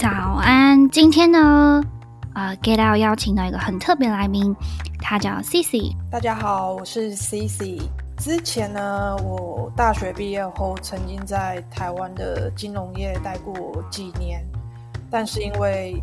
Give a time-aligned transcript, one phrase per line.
[0.00, 0.08] 早
[0.40, 1.82] 安，今天呢，
[2.32, 4.54] 呃，Get Out 邀请到一个很特别来宾，
[5.00, 5.92] 他叫 CC。
[6.08, 7.82] 大家好，我是 CC。
[8.16, 14.46] 之前呢，我大学毕业后曾经在台湾的金融业待过几年，
[15.10, 16.00] 但是因为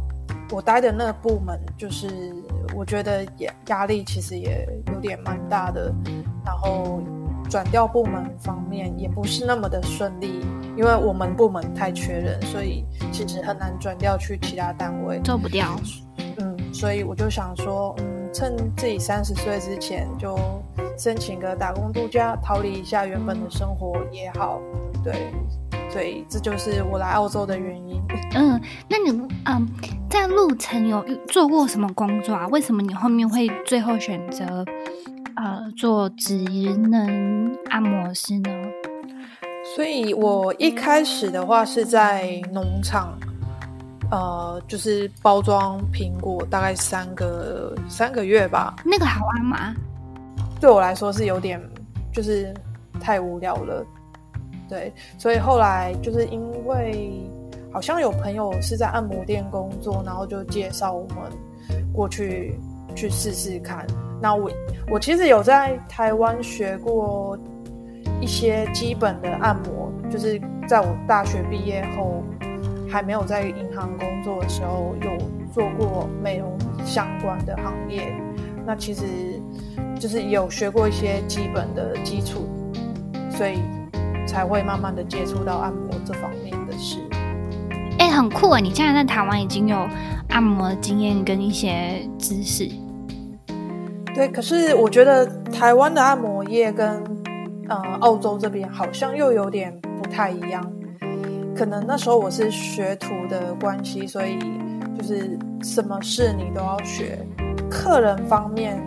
[0.51, 2.35] 我待的那个部门，就是
[2.75, 5.93] 我觉得压压力其实也有点蛮大的，
[6.43, 7.01] 然后
[7.49, 10.45] 转调部门方面也不是那么的顺利。
[10.77, 12.83] 因为我们部门太缺人，所以
[13.15, 15.79] 其实很难转调去其他单位，做不掉。
[16.37, 20.37] 嗯，所以我就想说，嗯，趁自己三十岁之前就
[20.97, 24.59] 申请个打工度假，逃离一下原本的生活也好。
[25.01, 25.31] 对，
[25.89, 28.03] 所以这就是我来澳洲的原因。
[28.33, 28.59] 嗯，
[28.89, 29.65] 那你嗯，
[30.09, 32.45] 在路程有做过什么工作啊？
[32.49, 34.65] 为什么你后面会最后选择
[35.37, 36.43] 呃做职
[36.89, 38.49] 能按摩师呢？
[39.75, 43.19] 所以我一开始的话是在农场，
[44.09, 48.73] 呃，就是包装苹果，大概三个三个月吧。
[48.85, 49.75] 那个好玩吗？
[50.61, 51.61] 对我来说是有点，
[52.13, 52.53] 就是
[53.01, 53.85] 太无聊了。
[54.69, 57.21] 对，所以后来就是因为
[57.69, 61.17] 好像有朋友是在按摩店工作，然后就介绍我们
[61.91, 62.57] 过去
[62.95, 63.85] 去试试看。
[64.21, 64.49] 那我
[64.89, 67.37] 我其实有在台湾学过。
[68.25, 72.23] 一些基本的按摩，就是在我大学毕业后，
[72.89, 75.11] 还没有在银行工作的时候，有
[75.53, 78.11] 做过美容相关的行业。
[78.65, 79.03] 那其实
[79.99, 82.49] 就是有学过一些基本的基础，
[83.29, 83.59] 所以
[84.25, 86.97] 才会慢慢的接触到按摩这方面的事。
[87.99, 88.59] 哎、欸，很酷啊！
[88.59, 89.87] 你现在在台湾已经有
[90.29, 92.67] 按摩的经验跟一些知识。
[94.15, 97.03] 对，可是我觉得台湾的按摩业跟
[97.67, 100.63] 呃，澳洲这边好像又有点不太一样，
[101.55, 104.37] 可能那时候我是学徒的关系，所以
[104.95, 107.17] 就是什么事你都要学。
[107.69, 108.79] 客人方面，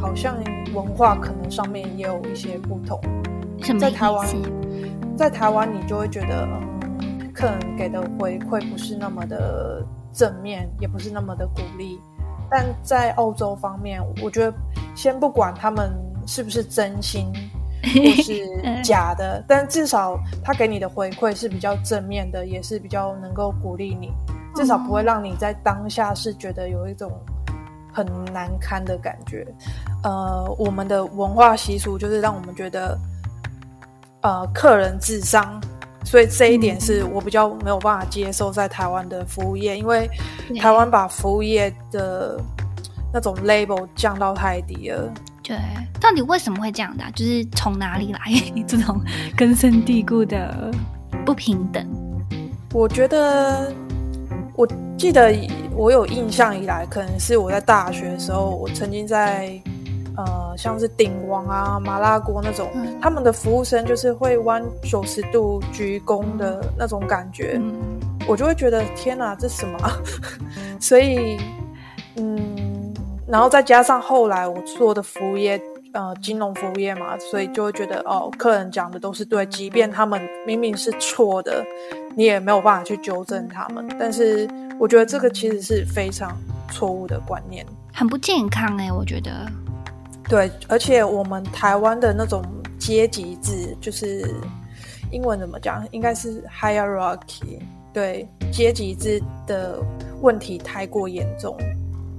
[0.00, 0.36] 好像
[0.72, 3.00] 文化可能上面也有一些不同。
[3.80, 4.26] 在台湾，
[5.16, 6.46] 在台湾你就会觉得，
[7.00, 11.98] 嗯，客人给的回馈不是那么的正面，也不是那么的鼓励。
[12.48, 14.54] 但在澳洲方面，我觉得
[14.94, 15.90] 先不管他们
[16.26, 17.32] 是不是真心。
[17.84, 24.12] 或 是假的，但至少他给你的回馈是比较正面的，也是比较能够鼓励你，
[24.54, 27.10] 至少不会让你在当下是觉得有一种
[27.92, 29.46] 很难堪的感觉。
[30.02, 32.98] 呃，我们的文化习俗就是让我们觉得，
[34.22, 35.60] 呃，客人至上，
[36.04, 40.08] 所以这一点是我比较没有办法接受在台湾的服务业，因为
[40.60, 42.38] 台湾把服务业的
[43.12, 45.12] 那种 label 降到太低了。
[45.46, 45.58] 对，
[46.00, 47.10] 到底为什么会这样的啊？
[47.14, 48.20] 就是从哪里来
[48.66, 48.98] 这种
[49.36, 50.72] 根深蒂固的
[51.26, 51.86] 不平等？
[52.72, 53.70] 我觉得，
[54.56, 54.66] 我
[54.96, 55.36] 记得
[55.76, 59.60] 我有印象以来，可能是我在大学的时候，我曾经在
[60.16, 67.74] 呃，像是鼎王啊、麻辣锅那种，嗯、他们的服务生就是会弯九十度鞠躬的那种感觉，嗯、
[68.26, 69.78] 我就会觉得天哪，这是什么？
[70.80, 71.36] 所以，
[72.16, 72.53] 嗯。
[73.26, 75.60] 然后再加上后来我做的服务业，
[75.92, 81.64] 呃，金融服务业嘛，所以就会觉得哦，客人讲的都是对，即便他们明明是错的，
[82.14, 83.86] 你也没有办法去纠正他们。
[83.98, 84.48] 但是
[84.78, 86.36] 我觉得这个其实是非常
[86.70, 89.30] 错误的观念，很不健康哎，我觉得。
[90.28, 92.42] 对，而且我们台湾的那种
[92.78, 94.26] 阶级制，就是
[95.10, 97.60] 英文怎么讲，应该是 hierarchy，
[97.92, 99.78] 对，阶级制的
[100.20, 101.56] 问题太过严重。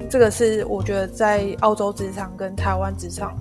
[0.10, 3.36] 这个是我觉得在澳洲职场跟台湾职场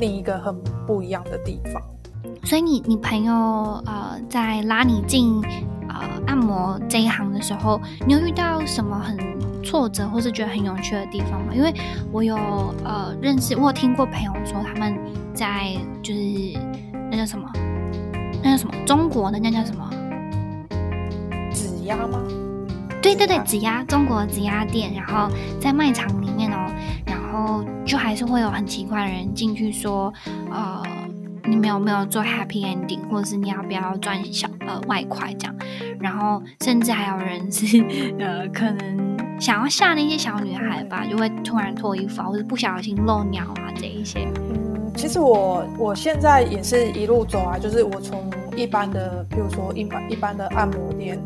[0.00, 0.54] 另一个很
[0.86, 1.82] 不一样的地方。
[2.42, 3.32] 所以你你朋友
[3.86, 5.42] 呃在拉你进
[5.88, 9.16] 呃按摩这一行的时候，你有遇到什么很
[9.62, 11.54] 挫折或是觉得很有趣的地方吗？
[11.54, 11.72] 因为
[12.12, 12.36] 我有
[12.84, 14.98] 呃认识，我有听过朋友说他们
[15.32, 16.20] 在就是
[17.10, 17.50] 那叫什么，
[18.42, 19.88] 那叫什么中国的那叫什么
[21.52, 22.20] 指压吗？
[23.04, 25.28] 对对对，指压中国指压店，然后
[25.60, 26.72] 在卖场里面哦，
[27.04, 30.10] 然后就还是会有很奇怪的人进去说，
[30.50, 30.82] 呃，
[31.44, 35.54] 你们有没有做 happy ending，或者是你要不要赚小呃外快这样，
[36.00, 37.76] 然后甚至还有人是
[38.18, 44.26] 呃可能想要吓那些小女孩吧，就会突然脱衣服啊，或者不小心漏尿啊这一些。
[44.48, 51.20] 嗯，其实我我现在也是一路走啊，就是我从一般的，比如说一般一般的按摩店。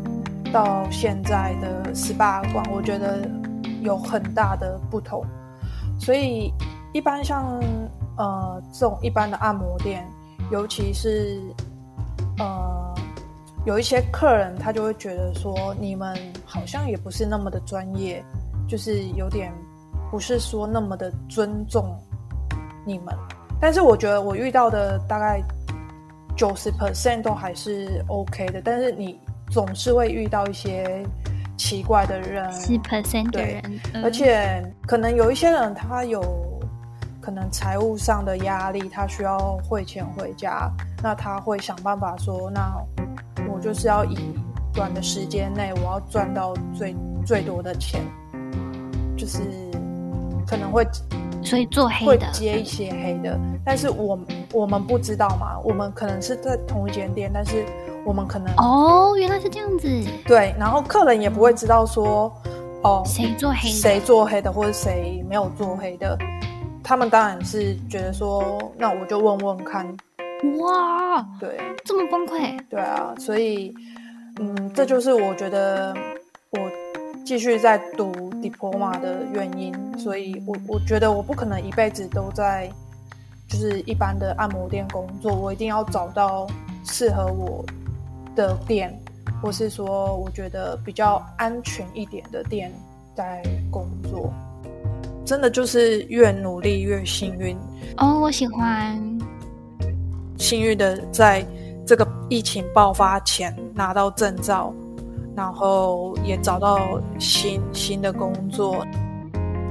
[0.51, 3.27] 到现在的 SPA 馆，我觉得
[3.81, 5.23] 有很大的不同。
[5.99, 6.53] 所以，
[6.93, 7.59] 一般像
[8.17, 10.07] 呃这种一般的按摩店，
[10.51, 11.41] 尤其是
[12.37, 12.95] 呃
[13.65, 18.23] 有一些客人他就会觉得说，你们好像也不是那么的专业，
[18.67, 19.53] 就是有点
[20.09, 21.95] 不是说那么的尊重
[22.85, 23.13] 你们。
[23.61, 25.43] 但是我觉得我遇到的大概
[26.35, 29.19] 九十 percent 都还是 OK 的，但是你
[29.49, 31.03] 总是会遇到一些
[31.57, 33.61] 奇怪的人，十 percent 的人，
[33.91, 36.21] 对，而且可能有一些人他有
[37.21, 40.71] 可能财务上的压力，他需要汇钱回家，
[41.03, 42.73] 那他会想办法说，那
[43.51, 44.17] 我就是要以
[44.73, 48.01] 短的时间内我要赚到最最多的钱，
[49.17, 49.39] 就是
[50.47, 50.85] 可能会。
[51.41, 52.27] 所以做黑的。
[52.27, 54.19] 会接一些黑的，但是我
[54.51, 57.65] 我们不知道嘛，我们可能是在同一间店，但是
[58.09, 59.87] 我们可能哦，原来是这样子。
[60.25, 62.33] 对，然后客人也不会知道说
[62.81, 66.17] 哦，谁做黑的，谁做黑的，或者谁没有做黑的，
[66.83, 69.85] 他们当然是觉得说，那我就问问看。
[70.57, 72.59] 哇，对，这么崩溃。
[72.67, 73.71] 对啊，所以
[74.39, 75.95] 嗯，这就是我觉得
[76.53, 76.59] 我。
[77.25, 78.11] 继续在读
[78.41, 82.67] diploma 的原因，所以我我觉得我不可能一辈子都在
[83.47, 86.47] 就是一般的按摩店工作，我一定要找到
[86.83, 87.63] 适合我
[88.39, 88.97] 的店，
[89.41, 92.71] 或是说我觉得比较安全一点的店
[93.13, 94.33] 在工作。
[95.25, 97.57] 真的就是越努力越幸运
[97.97, 98.97] 哦，我喜欢
[100.37, 101.45] 幸运的在
[101.85, 104.73] 这个疫情爆发前拿到证照。
[105.35, 108.85] 然后也找到新新的工作。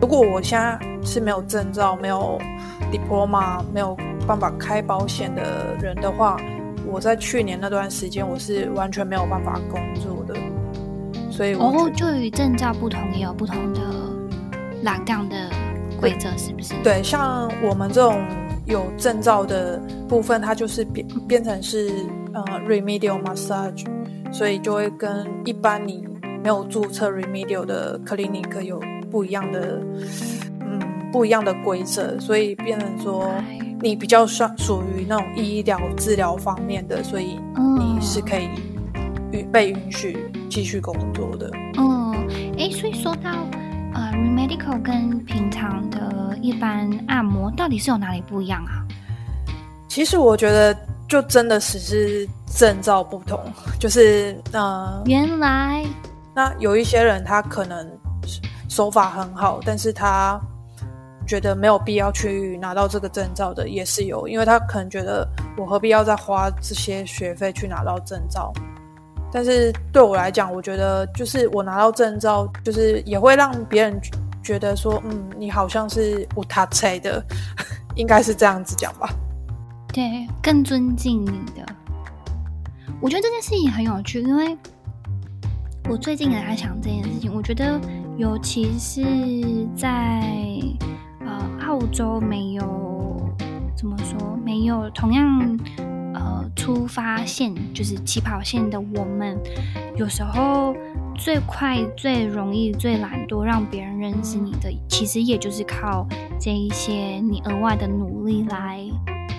[0.01, 2.39] 如果我现在是没有证照、没有
[2.91, 3.95] diploma、没有
[4.27, 6.39] 办法开保险的人的话，
[6.91, 10.35] 我在去年那段时间我是完全没有办法工作的。
[11.31, 13.81] 所以，哦，就与证照不同，也有不同的
[14.83, 15.37] 栏杠的
[16.01, 16.75] 规则，是不是？
[16.83, 18.21] 对，像我们这种
[18.67, 21.91] 有证照的部分，它就是变变成是
[22.33, 23.85] 呃 remedial massage。
[24.31, 26.07] 所以就会跟一般你
[26.43, 28.79] 没有注册 Remedial 的 Clinic 有
[29.11, 29.81] 不一样的，
[30.61, 30.79] 嗯，
[31.11, 33.33] 不一样的规则，所以变成说
[33.81, 37.39] 你比较算属于那种医疗治疗方面的，所以
[37.79, 38.49] 你是可以
[39.33, 41.51] 允被允许继续工作的。
[41.77, 42.13] 嗯，
[42.59, 43.31] 哎，所以说到
[43.95, 48.85] 呃 Remedical 跟平常的一般按摩到底是有哪里不一样啊？
[49.89, 50.77] 其实我觉得。
[51.09, 53.41] 就真的只是证照不同，
[53.81, 55.83] 就是呃，原来
[56.35, 57.91] 那有一些人他可能
[58.69, 60.39] 手法很好，但是他
[61.29, 68.51] 觉得没有必要去拿到这个证照的也是有，因为他可能觉得我何必要再花这些学费去拿到证照？
[69.31, 74.01] 但是对我来讲，我觉得就是我拿到证照，就是也会让别人
[74.43, 77.23] 觉得说，嗯，你好像是无他菜的，
[77.95, 79.11] 应该是这样子讲吧。
[79.93, 81.67] 对，更尊敬你的。
[83.01, 84.57] 我觉得这件事情很有趣，因为
[85.91, 87.31] 我最近也在想这件事情。
[87.35, 87.79] 我觉得，
[88.17, 89.03] 尤其是
[89.77, 90.23] 在
[91.29, 93.31] 呃澳洲，没有
[93.77, 95.59] 怎么说，没有同样
[96.15, 99.39] 呃出发线，就是起跑线的我们，
[99.97, 100.75] 有时候
[101.15, 106.07] 最快、最容易、最懒惰让别人认识你的，其实也就是靠
[106.41, 108.85] 这一些你额外的努力来。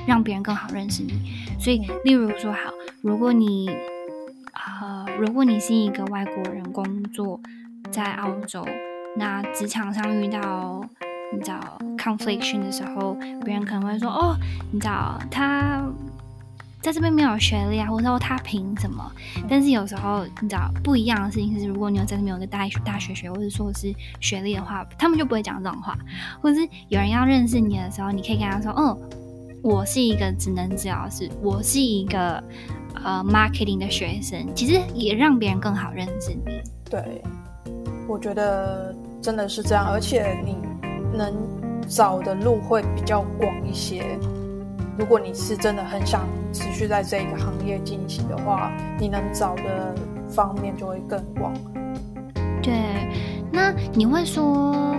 [0.08, 1.14] 让别人更好认识你，
[1.60, 2.72] 所以，例如说，好，
[3.02, 7.40] 如果你，呃，如果你是一个外国人工作
[7.92, 8.66] 在澳洲，
[9.18, 10.84] 那职场上遇到
[11.32, 11.60] 你知道
[11.98, 14.38] confliction 的时候，别人可能会说，哦，
[14.72, 15.84] 你知道他
[16.82, 19.12] 在这边没有学历啊，或者说他凭什么？
[19.50, 25.98] 但是有时候你知道不一样的事情是，如果你有在这边有个大学大学学，或者说是学历的话，他们就不会讲这种话，
[26.42, 29.10] 或者是有人要认识你的时候，你可以跟他说，嗯。
[29.62, 32.42] 我是一个职能治疗师，我是一个
[33.04, 36.62] 呃 marketing 的学生，其实也让别人更好认识你。
[36.90, 37.22] 对，
[38.08, 40.56] 我觉得真的是这样，而且你
[41.14, 41.34] 能
[41.88, 44.18] 找的路会比较广一些。
[44.98, 49.96] 如果你是真的很想持续在这一个行业进行的话，你能找的
[50.28, 51.54] 方面就会更广。
[52.62, 52.74] 对，
[53.52, 54.96] 那你会说，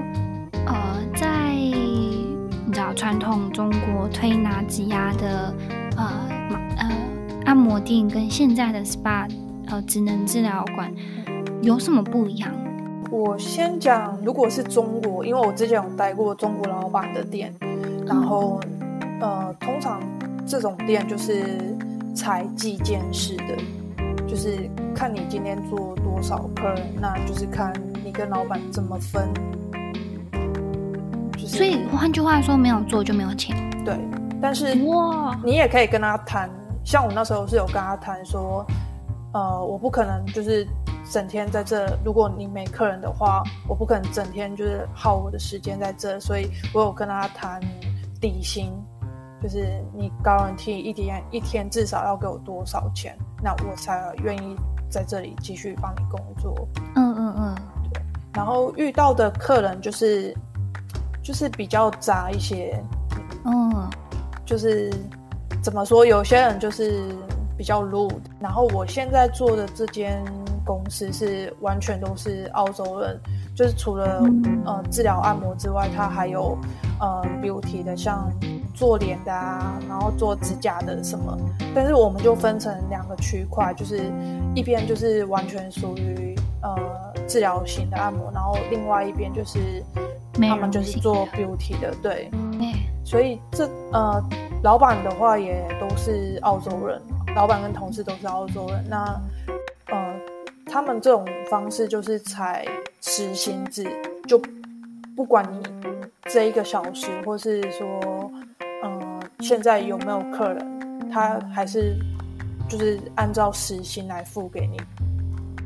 [0.67, 1.55] 呃，在。
[2.67, 5.53] 你知道传统中国推拿指压的
[5.97, 6.09] 呃
[6.77, 6.89] 呃
[7.45, 9.29] 按摩店跟现在的 SPA
[9.67, 10.95] 呃职能治疗馆
[11.63, 12.49] 有什么不一样？
[13.11, 17.53] 我先讲，如果是中国，因为我之前有待过中国老板的店，
[18.07, 20.01] 然后、嗯、呃通常
[20.47, 21.59] 这种店就是
[22.15, 23.57] 采计件式的，
[24.29, 27.73] 就是看你今天做多少客人，那就是看
[28.05, 29.29] 你跟老板怎么分。
[31.37, 33.57] 所以换句话说，没有做就没有钱。
[33.85, 33.99] 对，
[34.41, 36.49] 但是哇，你也可以跟他谈。
[36.85, 38.65] 像我那时候是有跟他谈说，
[39.35, 40.65] 呃，我不可能就是
[41.11, 41.99] 整天在这。
[42.05, 46.19] 如果你没客人的话，我不可能整天就是耗我的时间在这。
[46.21, 47.61] 所以我有跟他谈
[48.21, 48.73] 底薪，
[49.43, 54.57] 就是你 guarantee 一天一天至少要给我多少钱，那我才愿意
[54.89, 56.55] 在这里继续帮你工作。
[56.95, 57.55] 嗯嗯嗯，
[57.93, 58.03] 对。
[58.33, 60.35] 然后遇到的客人就是
[61.23, 62.81] 就是比较杂一些。
[63.45, 63.91] 嗯，
[64.45, 64.93] 就是
[65.63, 67.03] 怎么说，有些人就是
[67.57, 68.21] 比较 rude。
[68.39, 70.23] 然后我现在做的这间
[70.65, 73.21] 公司是完全都是澳洲人，
[73.55, 76.57] 就是除了、嗯、呃治疗按摩之外，它还有
[77.01, 78.31] 呃 beauty 的，像
[78.75, 81.37] 做脸的啊，然后做指甲的什么。
[81.75, 84.13] 但是我们就分成两个区块，就是
[84.55, 86.77] 一边就是完全属于呃
[87.27, 89.59] 治疗型的按摩，然后另外一边就是
[90.35, 92.31] 他们就是做 beauty 的，对。
[93.03, 94.23] 所以这呃，
[94.63, 97.01] 老板的话也都是澳洲人，
[97.35, 98.85] 老板跟同事都是澳洲人。
[98.89, 99.55] 那呃，
[100.71, 102.65] 他们这种方式就是采
[103.01, 103.91] 时薪制，
[104.29, 104.41] 就
[105.17, 105.61] 不管你
[106.27, 108.31] 这一个小时，或是说，
[108.85, 111.99] 嗯、现在有没有客人，他还是
[112.69, 114.81] 就是按照时薪来付给你。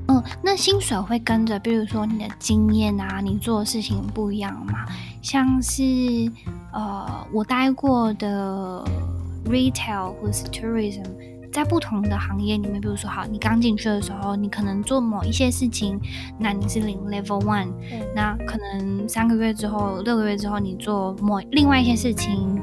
[0.08, 4.86] 嗯，那薪水会跟着，比如说你的经验啊，你做的事情不一样嘛？
[5.20, 5.82] 像是
[6.72, 8.82] 呃，我待过的
[9.46, 11.04] retail 或是 tourism，
[11.54, 16.00] 在不同的行业里面，比如说好，你刚进去的时候，你可能做某一些事情，
[16.36, 22.60] 那你是领 level one，嗯，那可能三个月之后、六个月之后，你做某另外一些事情，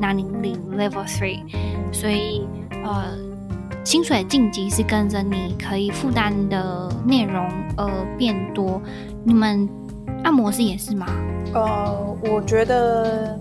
[0.00, 1.40] 那你领 level three，
[1.92, 2.48] 所以
[2.82, 3.30] 呃。
[3.84, 7.44] 薪水晋级是跟着你可以负担的内容
[7.76, 8.80] 而变多，
[9.24, 9.68] 你们
[10.22, 11.08] 按摩师也是吗？
[11.52, 13.36] 呃，我觉得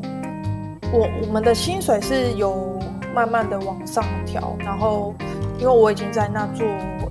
[0.91, 2.70] 我我们的薪水是有
[3.13, 5.13] 慢慢的往上调，然后
[5.59, 6.65] 因为我已经在那做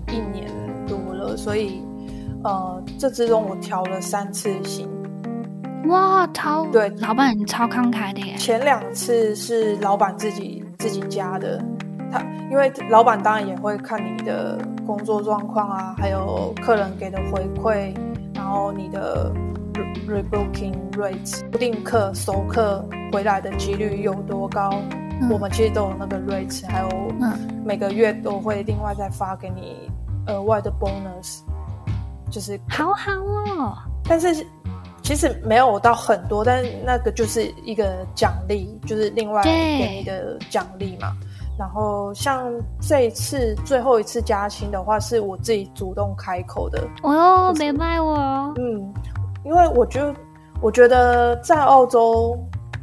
[0.09, 0.51] 一年
[0.87, 1.83] 多了，所以
[2.43, 4.89] 呃，这之中我调了三次薪。
[5.89, 8.35] 哇，超对，老板超慷慨的耶！
[8.37, 11.63] 前两次是老板自己自己加的。
[12.13, 17.95] 他因为老板当然也会看你的工作状况啊，还有客人给的回馈，
[18.35, 19.33] 然后你的
[20.09, 26.89] rebooking rates 不定客熟客回来的几率有多高，嗯，我们其实都有那个 rates，还有
[27.65, 29.91] 每个月都会另外再发给你
[30.27, 31.41] 额外的 bonus，
[32.31, 33.77] 就是好好哦。
[34.05, 34.47] 但是
[35.03, 41.13] 其实没有到很多，但是那个就是一个奖励，就是另外给你的奖励嘛。
[41.59, 42.51] 然后像
[42.81, 46.83] 这一次最后一次加薪的话，是我自己主动开口的。
[47.03, 48.17] 哦，没卖我。
[48.57, 48.93] 嗯，
[49.45, 50.15] 因为我觉得，
[50.63, 52.39] 我觉得在澳洲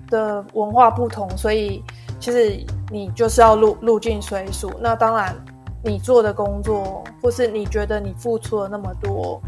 [0.10, 1.97] 的文化不同，所以其
[2.32, 4.72] 实你就是要入入境随俗。
[4.80, 5.36] 那当然，
[5.84, 9.42] 你做的工作，或是你觉得你付出了那么多，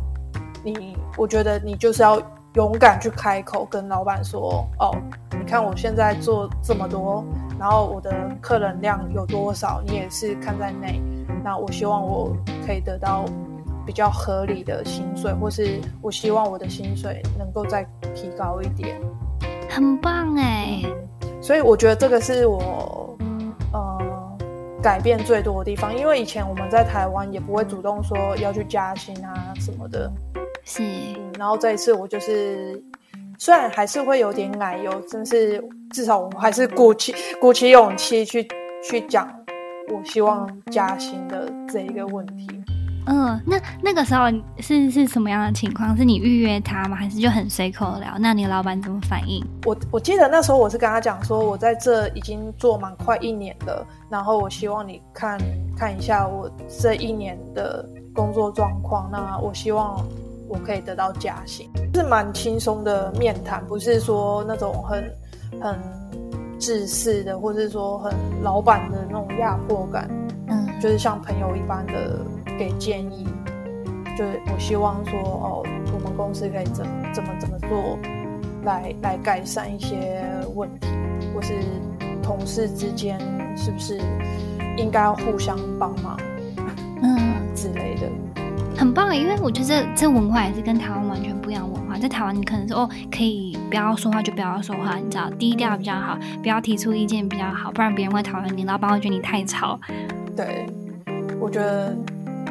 [0.64, 2.22] 你我觉得你就是要。
[2.56, 4.92] 勇敢去开口跟老板说：“哦，
[5.40, 7.24] 你看我现在做这么多，
[7.60, 11.00] 然后我的客人量有多少，你也是看在内。
[11.44, 13.24] 那我希望我可以得到
[13.86, 17.84] 比较合理的薪水，或是我希望我的薪水能够再
[18.16, 19.00] 提高一点。
[19.70, 20.82] 很棒哎！
[21.42, 23.18] 所以我觉得这个是我
[23.74, 24.38] 呃
[24.82, 30.12] 改变最多的地方，因为以前我们在台湾也不会主动说要去加薪啊什么的。”
[30.66, 32.80] 是、嗯，然后这一次我就是，
[33.40, 38.48] 虽然还是会有点奶油，但是至少我还是鼓起鼓起勇气去
[38.84, 39.28] 去讲，
[39.92, 42.48] 我希望加薪的这一个问题。
[43.10, 44.26] 嗯，那那个时候
[44.60, 45.98] 是是什么样的情况？
[45.98, 46.96] 是你预约他吗？
[46.96, 48.18] 还是就很随口聊？
[48.20, 49.44] 那你老板怎么反应？
[49.66, 55.40] 我我记得那时候我是跟他讲说，我在这已经做满快一年了，然后我希望你看
[55.76, 56.50] 看一下我
[56.80, 59.10] 这一年的工作状况。
[59.12, 60.02] 那我希望。
[60.52, 65.14] 我可以得到加薪，是蛮轻松的面谈，不是说那种很
[65.62, 65.80] 很
[66.58, 68.12] 自私的，或是说很
[68.42, 70.10] 老板的那种压迫感。
[70.48, 72.26] 嗯，就是像朋友一般的
[72.60, 73.26] 给建议，
[74.18, 75.64] 就是我希望说哦，
[75.94, 77.98] 我们公司可以怎么怎么怎么做，
[78.66, 80.22] 来来改善一些
[80.54, 80.88] 问题，
[81.34, 81.54] 或是
[82.22, 83.18] 同事之间
[83.56, 83.98] 是不是
[84.76, 86.20] 应该要互相帮忙，
[87.02, 87.18] 嗯
[87.56, 88.10] 之类的。
[88.78, 91.98] 很棒，因为我觉得这这文化也是跟台湾完全不一样的文化。
[91.98, 99.78] 在台湾，你可能说哦，可以不要说话就不要说话，你知道，低调比较好，不要提出意见比较好，不然别人会讨厌你，老板会觉得你太吵。
[100.36, 100.66] 对，
[101.42, 101.94] 我觉得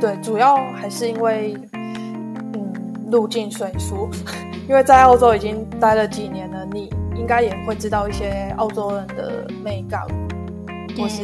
[0.00, 2.72] 对，主要还是因为嗯，
[3.10, 4.08] 入境水俗，
[4.68, 10.02] 因为在澳洲已经待了几年了，你应该也会知道一些澳洲人的美感，
[10.96, 11.22] 或是。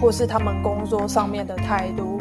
[0.00, 2.18] 或是他们工作上面的态度。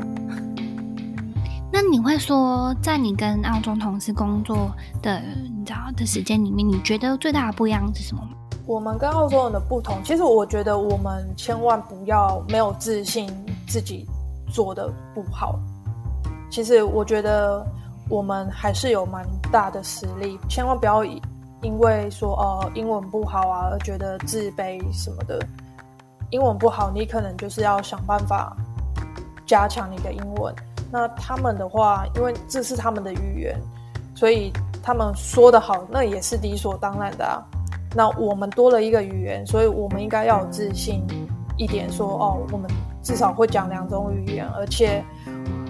[1.71, 4.69] 那你会说，在你跟澳洲同事工作
[5.01, 5.21] 的
[5.57, 8.31] 你知道的时间里面，你觉得最大的不一样是什么吗？
[8.65, 13.31] 我们跟澳洲人的不同，其实我觉得我们千万不要没有自信，
[13.65, 14.05] 自己
[14.51, 15.59] 做的不好。
[16.49, 17.65] 其实我觉得
[18.09, 21.05] 我们还是有蛮大的实力，千万不要
[21.61, 25.39] 因为说哦、呃、英文不好啊而觉得自卑什么的。
[26.31, 28.55] 英文不好，你可能就是要想办法
[29.45, 30.53] 加强你的英文。
[30.91, 33.59] 那他们的话，因为这是他们的语言，
[34.15, 34.51] 所以
[34.83, 37.41] 他们说的好，那也是理所当然的啊。
[37.95, 41.03] 那我们多了一个语言，所以我们应该要有自信
[41.57, 42.69] 一点，说哦，我们
[43.09, 45.03] 至少会讲两种语言，而且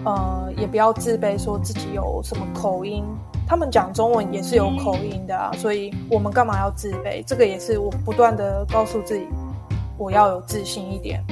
[0.04, 3.02] 呃，也不要自卑，说自己有什么口音。
[3.48, 7.24] 他们讲中文也是有口音的啊，所以我们干嘛要自卑？
[7.26, 9.26] 这个也是我不断的告诉自己，
[9.98, 11.24] 我要有自信一点。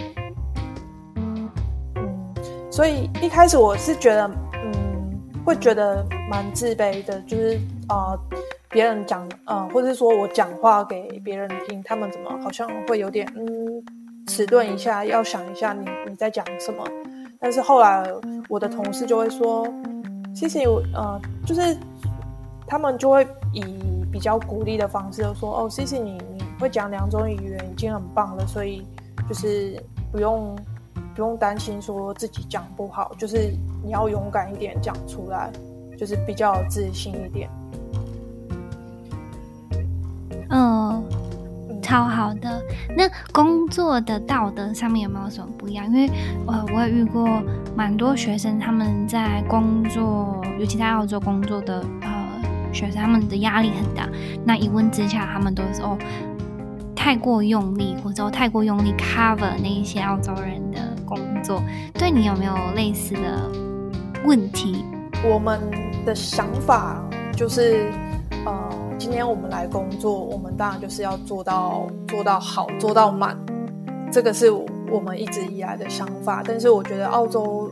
[1.17, 1.49] 嗯，
[2.71, 4.31] 所以一开始我是觉得，
[4.63, 7.59] 嗯，会觉得蛮自卑的，就是
[7.89, 8.13] 啊。
[8.13, 8.19] 呃
[8.69, 13.81] 别人讲，呃，或者是说我讲话给别人听，他们怎么好像会有点，嗯，
[14.27, 16.83] 迟钝一下，要想一下你你在讲什么。
[17.39, 18.07] 但是后来
[18.49, 19.67] 我的同事就会说，
[20.35, 21.75] 谢谢我，呃，就是
[22.67, 23.63] 他们就会以
[24.11, 28.85] 比较鼓励的方式就说，哦，谢谢你，你会讲两种语言已经很棒了，所以
[29.27, 29.81] 就是
[30.11, 30.55] 不用
[31.15, 33.51] 不用担心说自己讲不好，就是
[33.83, 35.51] 你要勇敢一点讲出来，
[35.97, 37.49] 就是比较自信一点。
[41.97, 42.61] 好好的。
[42.95, 45.85] 那工作的道德上面有没有什么不一样？
[45.87, 46.09] 因为
[46.45, 47.41] 呃，我也遇过
[47.75, 52.09] 蛮多学生，他们在工作，尤其在澳洲工作的呃
[52.71, 54.07] 学生，他们的压力很大。
[54.45, 55.97] 那一问之下，他们都说哦，
[56.95, 61.63] 太过用力，或者太过用力 cover 那一些澳洲人的工作。
[61.93, 63.49] 对你有没有类似的
[64.23, 64.85] 问题？
[65.23, 65.59] 我们
[66.05, 67.01] 的想法
[67.35, 67.91] 就是。
[68.99, 73.37] 今天我们来工作，我们当然就是要做到做到好，做到满，
[74.11, 76.41] 这个是我们一直以来的想法。
[76.43, 77.71] 但是我觉得澳洲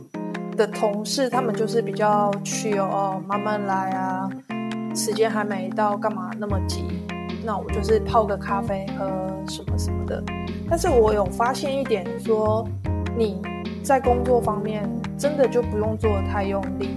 [0.56, 4.30] 的同事他们就是比较 chill 哦，慢慢来啊，
[4.94, 6.84] 时间还没到，干嘛那么急？
[7.44, 9.04] 那我就是泡个咖啡喝
[9.48, 10.22] 什么什么的。
[10.70, 12.64] 但是我有发现一点，说
[13.18, 13.42] 你
[13.82, 16.90] 在工作方面真的就不用做的太用力，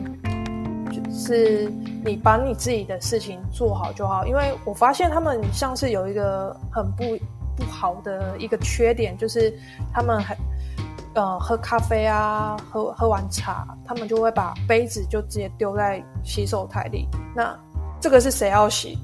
[1.19, 1.71] 是。
[2.01, 7.03] 你把你自己的事情做好就好，因为我发现他们像是有一个很不
[7.57, 9.53] 不好的一个缺点，就是
[9.93, 10.35] 他们还
[11.13, 17.05] 呃喝咖啡啊，喝喝完茶，他们就会把杯子就直接丢在洗手台里。
[17.35, 17.53] 那
[17.99, 18.97] 这个是谁要洗？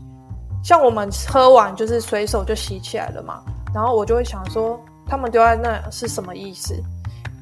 [0.63, 3.43] 像我们喝完就是随手就洗起来了嘛。
[3.73, 6.81] 然后我就会想说，他们丢在那是什么意思？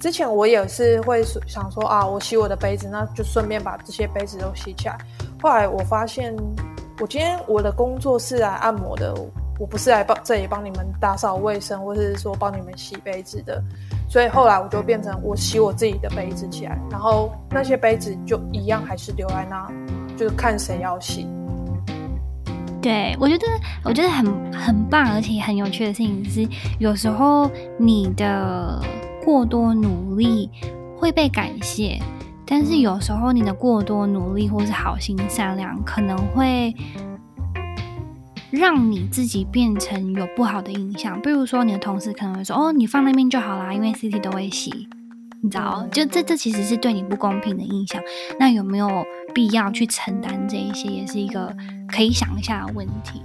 [0.04, 4.98] 之前我也是会想说啊，我洗我的杯子，那就顺便把这些杯子都洗起来。
[5.42, 6.36] 后来我发现，
[7.00, 9.16] 我今天我的工作是来按摩的，
[9.58, 13.64] 我不是来帮这里帮你们打扫卫生，或者是说帮你们洗杯子的。
[14.10, 19.72] 所以后来我就变成我洗我自己的杯子起来，然后那些杯子就一样还是留在那，
[20.18, 21.26] 就是看谁要洗。
[22.82, 23.48] 对，我觉得
[23.86, 26.46] 我觉得很很棒，而且很有趣的事情是，
[26.78, 28.82] 有时候你的。
[29.24, 30.50] 过多努力
[30.98, 32.00] 会被感谢，
[32.46, 36.76] 但是有时候你的过多努力或是好心善良，可能会
[38.52, 41.22] 让你自己变成有不好的印象。
[41.22, 44.88] 比如说，你的同事可能会说：“哦，你放那边就好啦，因为 Cici 都会洗。”
[45.42, 48.02] 你知道，就这这其实是对你不公平的印象。
[48.40, 51.54] 那有没有必要去承担这一些，也是一个
[51.88, 53.22] 可以想一下的问题。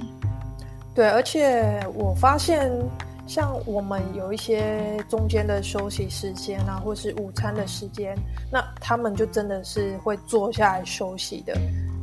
[0.94, 2.70] 对，而且我发现。
[3.28, 8.16] 像我们有一些中间的休息时间啊，或是午餐的时间，
[8.50, 11.54] 那他们就真的是会坐下来休息的。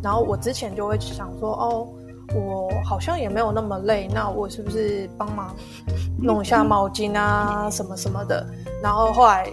[0.03, 1.87] 然后我之前就会想说，哦，
[2.35, 5.53] 我好像也没有那么累，那我是不是帮忙
[6.21, 8.45] 弄一下毛巾啊，什么什么的？
[8.83, 9.51] 然后后来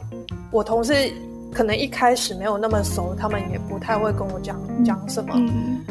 [0.51, 1.11] 我同事
[1.55, 5.35] 可能一开始没有那么熟，他们也不太会跟我讲讲什么。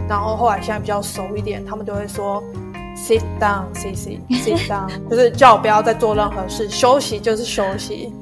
[0.07, 2.41] 然后后来现在比较熟一点，他们就会说。
[2.95, 4.19] Sit down, Cici.
[4.29, 8.13] Sit down， 就是叫我不要再做任何事，休息就是休息。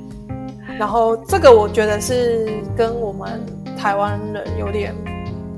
[0.78, 3.42] 然后这个我觉得是跟我们
[3.78, 4.96] 台湾人有点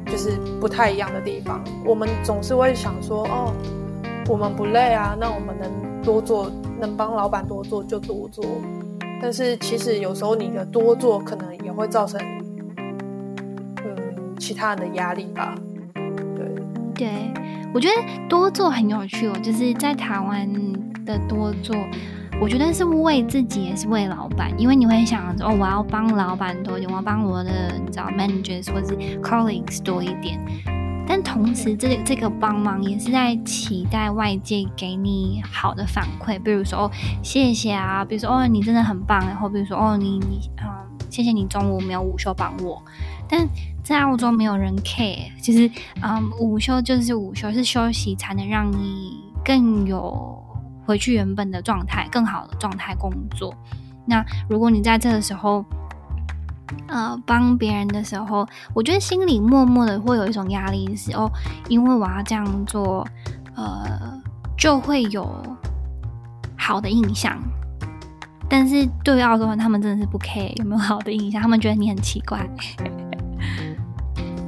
[0.07, 1.63] 就是不太一样的地方。
[1.85, 3.53] 我们总是会想说，哦，
[4.27, 5.69] 我们不累啊，那我们能
[6.01, 8.43] 多做，能帮老板多做就多做。
[9.21, 12.19] 但是其实有时候你的多做可能也会造成
[13.85, 15.53] 嗯其他人的压力吧。
[16.35, 16.45] 对
[16.95, 17.09] 对。
[17.73, 20.47] 我觉得多做很有趣哦，就是在台湾
[21.05, 21.75] 的多做，
[22.41, 30.39] 我觉得是为自己，也是为老板，因为你会想哦，我要帮老板多一点，我要帮我的你知道 managers 或是 colleagues 多一点。
[31.07, 36.91] 但同时，这这个帮忙也是在期待外界给你好的反馈，比如说哦，
[37.23, 40.67] 谢谢啊，比如说哦，你真的很棒，然后比如说哦，你你嗯，
[41.09, 42.81] 谢谢你中午没有午休帮我。
[43.31, 43.47] 但
[43.81, 45.71] 在澳洲没有人 care，其实
[46.03, 50.37] 嗯，午休就是午休，是休息才能让你更有
[50.85, 53.55] 回去原本的状态，更好的状态工作。
[54.05, 55.63] 那如果你在这个时候，
[56.87, 61.31] 呃，帮别人的时候，我觉得心里默默的会有一种压力是，是哦，
[61.69, 63.07] 因为我要这样做，
[63.55, 64.21] 呃，
[64.57, 65.27] 就会有
[66.57, 67.37] 好的印象。
[68.49, 72.45] 但是对于澳洲人，他们真的是不 care 有没有好的印象，他们觉得你很奇怪。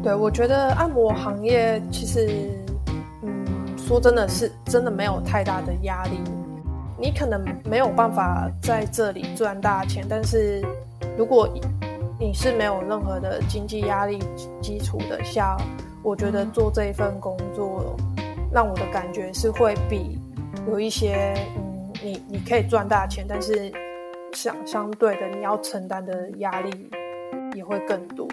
[0.04, 2.50] 对，我觉得按摩行业其实，
[3.22, 3.46] 嗯，
[3.78, 6.20] 说真的是真的没有太大的压力。
[7.00, 10.62] 你可能没有办法在这里赚大钱，但是
[11.18, 11.48] 如果
[12.20, 14.20] 你是没有任何的经济压力
[14.62, 15.56] 基础的下，
[16.04, 17.96] 我觉得做这一份工作，
[18.52, 20.20] 让我的感觉是会比
[20.68, 23.72] 有一些嗯，你你可以赚大钱，但是
[24.34, 26.90] 相相对的你要承担的压力
[27.56, 28.28] 也会更多。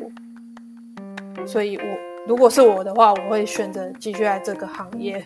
[1.46, 1.85] 所以我
[2.26, 5.24] 如果是我的话，我会选择继续在这个行业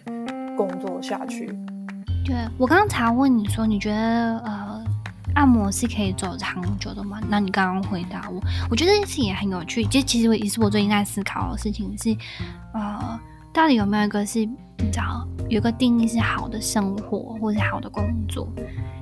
[0.56, 1.46] 工作下去。
[2.24, 4.84] 对，我刚刚才问你说，你觉得呃？
[5.34, 7.20] 按摩是可以走长久的吗？
[7.28, 9.84] 那你刚刚回答我，我觉得这件事情也很有趣。
[9.86, 12.16] 其实，其实也是我最近在思考的事情是，
[12.72, 13.18] 呃，
[13.52, 18.46] 到底有没有一个是，你知道，有一个定义是好的生活或者好的工作，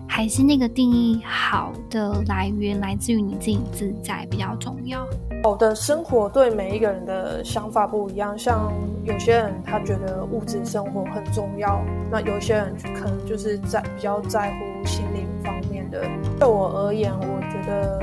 [0.08, 5.06] 还是那个定义好的来源来自于你自己自在比较重要？
[5.42, 16.04] 好的生活对每一个人的想法不一样，像有些人他觉得物质生活很重要，那有些人可能就是在比较在乎心灵方面的。
[16.38, 18.00] 对我而言，我觉得，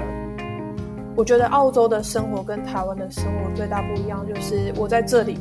[1.15, 5.39] 我觉得澳洲的生活跟台湾的生活最大不一样，就是我在这里，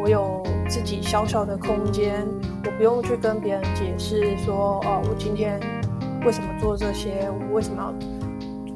[0.00, 2.24] 我有自己小小的空间，
[2.64, 5.58] 我不用去跟别人解释说，哦，我今天
[6.24, 7.92] 为什么做这些，我为什么要，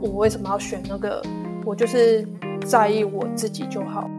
[0.01, 1.23] 我为什么要选那个，
[1.65, 2.27] 我就是。
[2.65, 4.11] 在意我自己就好。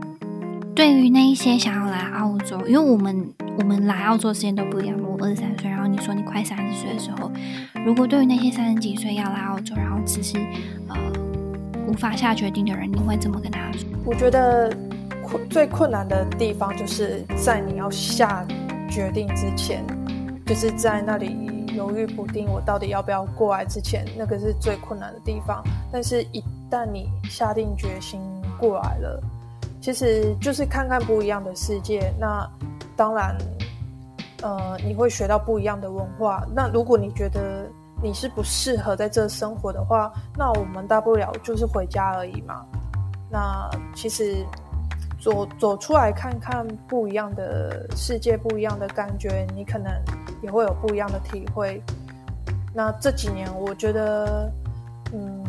[0.75, 4.95] 对于那一些想要来澳洲，因为我们我们来澳洲时间都不一样。
[5.01, 7.31] 我二十三岁，然后你说你快三十岁的时候，
[7.85, 10.37] 如果对于那些三十几岁要来澳洲，然后只是
[10.89, 10.95] 呃
[11.87, 13.87] 无法下决定的人，你会怎么跟他说？
[14.03, 14.69] 我觉得
[15.23, 18.45] 困最困难的地方就是在你要下
[18.89, 19.81] 决定之前，
[20.45, 21.44] 就是在那里
[21.75, 25.63] 犹豫不定，我到底要不要过来之前，那个是最困难的地方。
[25.91, 28.19] 但是，一旦你下定决心，
[28.57, 29.21] 过来了，
[29.81, 32.13] 其实就是看看不一样的世界。
[32.19, 32.49] 那
[32.95, 33.37] 当然，
[34.41, 36.45] 呃，你会学到不一样的文化。
[36.55, 37.67] 那如果你觉得
[38.01, 42.65] 你是不适合在这生活的话，那我们大不了就是回家而已嘛。
[43.29, 44.45] 那其实
[45.25, 49.91] 走走出来看看不一样的世界，不一样的感觉，你可能
[50.43, 51.81] 也会有不一样的体会。
[52.75, 54.51] 那这几年，我觉得，
[55.11, 55.43] 嗯。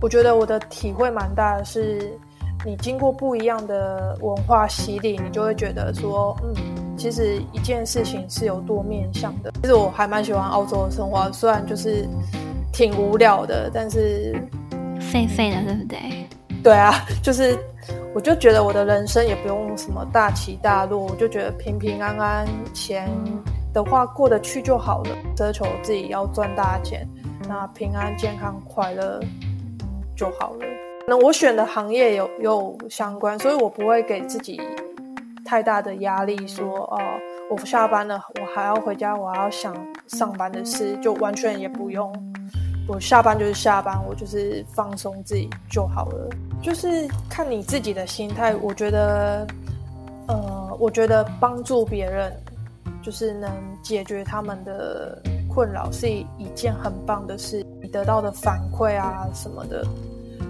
[0.00, 2.18] 我觉得我的体会蛮大的，是
[2.64, 9.52] 你经过不一样的文化洗礼，你就会觉得说，嗯，其实一件事情是有多面向的。
[9.62, 12.08] 其实我还蛮喜欢澳洲的生活，虽然就是
[12.72, 14.34] 挺无聊的，但是
[14.98, 16.00] 废废的，对不对？
[16.64, 17.56] 对啊，就是
[18.14, 23.08] 我就觉得我的人生也不用什么大起大落，我就觉得平平安安，钱
[23.72, 27.08] 的话过得去就好了，奢求自己要赚大钱，
[27.48, 29.20] 那平安、健康、快乐。
[30.14, 30.66] 就好了。
[31.08, 34.60] 那我选的行业有有相关，所以我不会给自己
[35.44, 37.00] 太大的压力说，哦，
[37.50, 39.74] 我下班了，我还要回家，我要想
[40.06, 42.12] 上班的事，就完全也不用。
[42.92, 46.28] 我下班就是下班，我就是放松自己就好了。
[46.60, 48.54] 就是看你自己的心态。
[48.56, 49.46] 我觉得，
[50.28, 52.30] 呃，我觉得帮助别人，
[53.02, 53.50] 就是能
[53.82, 57.64] 解决他们的困扰，是一件很棒的事。
[57.80, 59.86] 你得到的反馈啊什么的，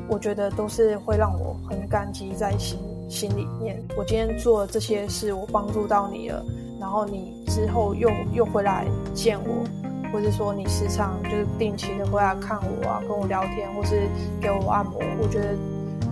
[0.09, 2.77] 我觉得都是会让我很感激在心
[3.09, 3.81] 心里面。
[3.97, 6.45] 我今天做这些事，我帮助到你了，
[6.81, 9.65] 然后你之后又又回来见我，
[10.13, 14.07] 或者说你时常就是定期的回来看我啊，跟我聊天，或是
[14.41, 15.57] 给我按摩，我觉得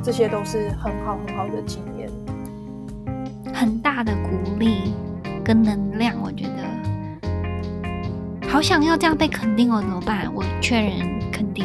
[0.03, 2.11] 这些都是很好很好的经验，
[3.55, 4.95] 很大的鼓励
[5.45, 6.71] 跟能量，我觉得。
[8.49, 10.33] 好想要这样被肯定哦，怎么办？
[10.35, 11.21] 我确认。
[11.31, 11.65] 肯定，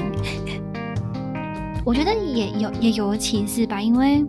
[1.83, 4.23] 我觉得也有也有启示吧，因为，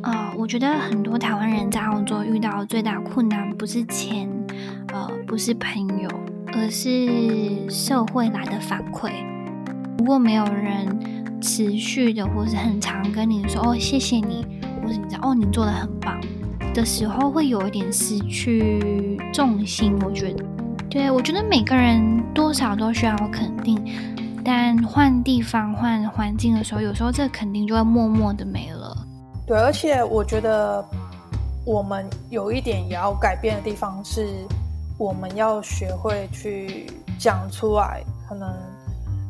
[0.00, 4.26] 啊、我觉得很多台湾人在澳洲遇到最大困难不是钱，
[4.94, 6.08] 呃，不是朋友，
[6.56, 9.10] 而是社会来的反馈。
[9.98, 14.46] 如果没有人持续的或是很常跟你说“哦，谢谢你”，
[14.82, 16.18] 或是你知道“哦，你做的很棒”
[16.72, 19.96] 的时候，会有一点失去重心。
[20.02, 20.44] 我觉得，
[20.88, 23.78] 对，我觉得每个人多少都需要肯定，
[24.44, 28.96] 但换地方、换环境的时候，有时候这个肯定就会默默的没了。
[29.46, 30.84] 对，而且我觉得
[31.64, 34.26] 我们有一点也要改变的地方是，
[34.98, 36.86] 我们要学会去
[37.18, 38.52] 讲出来，可能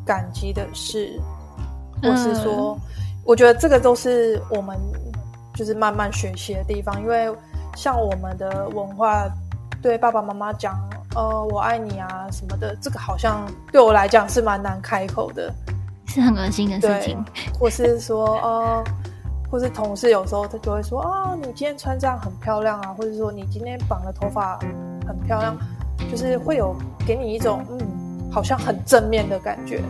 [0.05, 1.19] 感激的事，
[2.01, 2.81] 或是说，嗯、
[3.23, 4.77] 我觉得这个都是我们。
[5.57, 7.35] 就是慢慢学习的地方，因为
[7.75, 9.27] 像我们的文化，
[9.81, 10.79] 对爸爸妈妈讲，
[11.15, 15.51] 呃，我爱你啊什么的，这个好像对我来讲是蛮难开口的，
[16.05, 17.17] 是很恶心的事情。
[17.59, 18.83] 或是说，呃，
[19.49, 24.59] 或是同事有时候他就会说，啊，你今天穿这样很漂亮啊，或者说你今天绑的头发
[25.07, 25.57] 很漂亮，
[26.11, 27.79] 就是会有给你一种，嗯，
[28.31, 29.81] 好像很正面的感觉。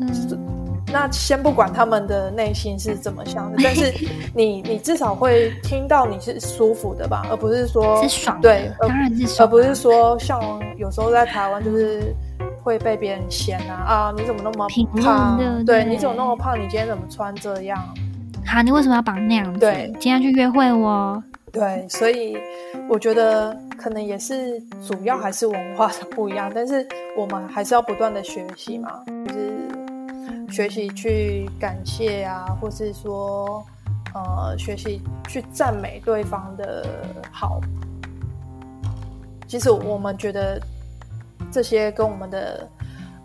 [0.00, 0.44] 嗯。
[0.90, 3.92] 那先不管他们的内心是怎么想的， 但是
[4.34, 10.40] 你你至少会听到你是舒服的吧，而不是说是爽，对，当然是爽，而不是说像
[10.78, 12.14] 有时候在台湾就是
[12.62, 14.66] 会被别人嫌啊啊，你怎么那么
[15.02, 15.36] 胖？
[15.36, 16.56] 对，对，你怎么那么胖？
[16.56, 17.78] 你今天怎么穿这样？
[18.46, 19.60] 好，你为什么要绑那样子？
[19.60, 21.22] 对，今天去约会哦。
[21.52, 22.36] 对，所以
[22.88, 29.68] 我觉得可能也是主要还是文化的不一样，但是我们还是要不断的学习嘛，就是。
[30.50, 33.62] 学习去感谢啊，或是说，
[34.14, 36.86] 呃，学习去赞美对方的
[37.30, 37.60] 好。
[39.46, 40.58] 其实我们觉得
[41.52, 42.66] 这些跟我们的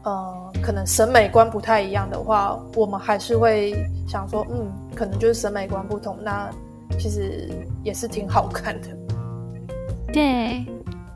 [0.04, 3.74] 呃可能审美观不太一样的话，我们还是会
[4.06, 6.18] 想说，嗯，可能就是审美观不同。
[6.22, 6.50] 那
[7.00, 7.50] 其实
[7.84, 8.88] 也是挺好看的。
[10.12, 10.66] 对，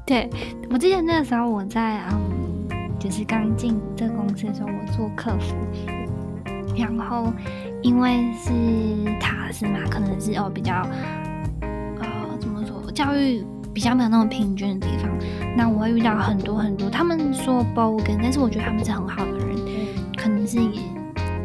[0.05, 0.29] 对，
[0.69, 5.55] 我记得那个时候我在嗯，就是刚进这个公司的时候，我做客服。
[6.75, 7.33] 然后，
[7.81, 8.51] 因为是
[9.19, 10.85] 塔斯嘛，可能是哦比较，
[11.61, 15.09] 呃，怎么说，教育比较没有那么平均的地方。
[15.55, 19.57] 那我会遇到很多很多，他们说 bogan，但是我觉得他们是很好的人，
[20.15, 20.59] 可能是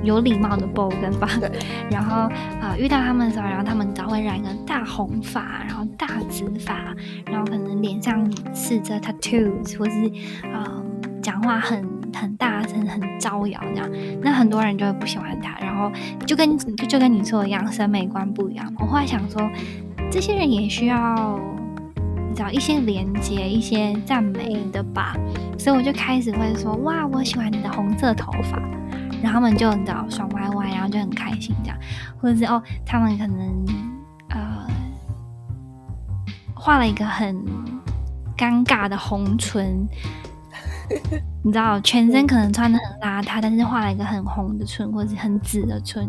[0.03, 1.29] 有礼貌的 bogan 吧。
[1.41, 1.51] 对。
[1.91, 2.23] 然后
[2.61, 6.95] 啊、呃，遇到他们的时候，然后他们只会染一个大红发，然后大紫发，
[7.27, 10.07] 然后可能脸上刺着 tattoos，或是
[10.49, 10.85] 啊、呃，
[11.23, 11.91] 讲话很。
[12.15, 15.59] 很大声，很招摇，这样，那很多人就会不喜欢他。
[15.65, 15.91] 然后
[16.27, 18.71] 就跟就就跟你说的一样，审美观不一样。
[18.79, 19.51] 我后来想说，
[20.11, 21.41] 这些人也需要
[22.29, 25.17] 你知道一些连接，一些赞美的吧。
[25.59, 28.61] 所以我就开始会说，哇，我喜欢你的红色头发。
[29.23, 31.79] 然后他们就你知道爽歪歪，然后就很开心这样。
[32.21, 33.65] 或者是哦，他们可能
[34.31, 34.67] 呃
[36.55, 37.37] 画了一个很
[38.37, 39.89] 尴尬的红唇。
[41.45, 46.07] 你知道，全身可能穿的很邋遢，但是画了一个很红的唇，或者是很紫的唇，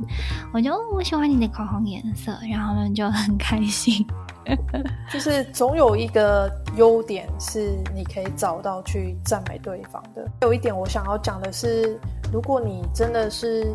[0.52, 4.06] 我就我喜欢你的口红颜色，然后他们就很开心。
[5.12, 10.28] 就是总有一个优点是你可以找到去赞美对方的。
[10.42, 12.00] 有一点我想要讲的是，
[12.32, 13.74] 如果你真的是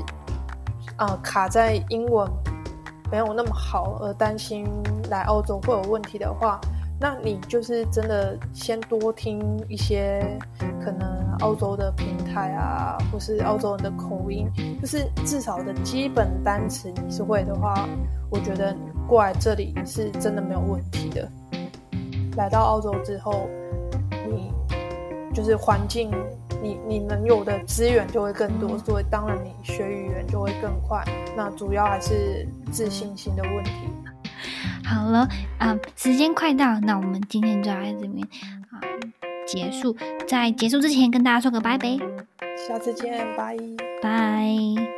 [0.97, 2.29] 呃卡在英文
[3.11, 4.67] 没有那么好，而担心
[5.11, 6.61] 来澳洲会有问题的话。
[7.01, 10.21] 那你就是真的先多听一些
[10.85, 14.51] 可能澳洲的平台啊，或是澳洲人的口音，
[14.81, 17.89] 就是至少的基本单词你是会的话，
[18.31, 18.77] 我觉得
[19.09, 21.27] 过来这里是真的没有问题的。
[22.37, 23.49] 来到澳洲之后，
[24.31, 24.53] 你
[25.35, 26.11] 就是环境，
[26.63, 31.03] 你你能有的资源就会更多，所以当然你学语言就会更快。
[31.35, 33.73] 那主要还是自信心的问题。
[34.85, 35.21] 好了，
[35.59, 38.23] 啊、嗯，时间快到，那我们今天就在这边
[38.71, 39.13] 啊、嗯、
[39.47, 39.97] 结束。
[40.29, 41.97] 在结束之前，跟大家说个拜拜，
[42.69, 43.57] 下次见，拜
[44.03, 44.98] 拜。